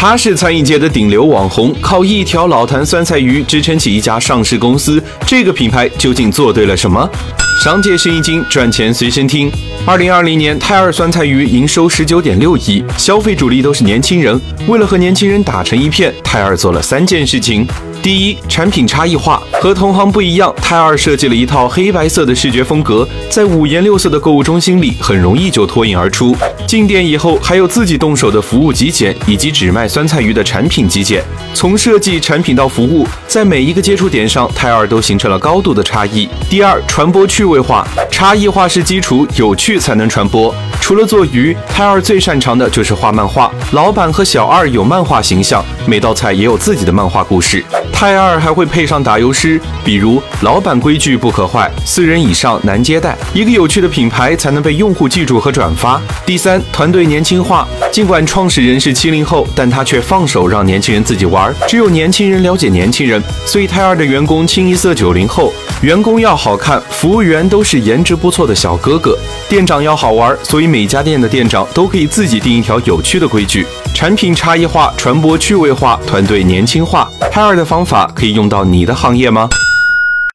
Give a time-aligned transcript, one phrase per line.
[0.00, 5.02] 他是餐饮界的顶流网红，靠一条老坛酸菜鱼支撑起一家上市公司。
[5.26, 7.10] 这个品牌究竟做对了什么？
[7.58, 9.50] 商界生意经，赚钱随身听。
[9.84, 14.40] 二零二零年，泰二酸菜鱼营收十九点六亿，消费主力都是年轻人。
[14.68, 17.66] 为了和年轻人打成一片，泰二做了三件事情。
[18.00, 26.36] 第一，产品差异化，和同行不一样，泰二设计了一套黑白色的视觉风格，在五颜六色的购物中心里，很容易就脱颖而出。
[26.64, 31.24] 进店以后，还有自己动手的服务极简，以及只卖酸菜鱼的产品极简。
[31.54, 36.28] 从设计、产品到服务，在每一个接触点上，泰二都形成了高度的差异。
[36.48, 40.54] 第二，传播趣味化，差异化是基础，有趣才能传播。
[40.80, 43.52] 除了做鱼，泰二最擅长的就是画漫画。
[43.72, 47.62] 老板和小二有漫画形象，每道菜也有自己的漫画故事。
[47.92, 53.16] 泰二还会配上打油诗，比如“老板规矩不可坏，四人以上难接待”。
[53.34, 56.00] 一个有趣的品牌才能被用户记住和转发。
[56.24, 57.66] 第三，团队年轻化。
[57.90, 61.52] 尽管创始人是七零后，但他却放手让年轻人自己玩。
[61.66, 65.52] 只有年轻人了解年轻人，所以泰二的员工清一色九零后。
[65.80, 69.16] 员工要好看，服务员都是颜值不错的小哥哥。
[69.48, 73.64] 店长要好玩，所以每家店的店长都可以自己定一条有趣的规矩。
[73.94, 77.08] 产品差异化，传播趣味化，团队年轻化。
[77.30, 79.48] 海尔的方法可以用到你的行业吗？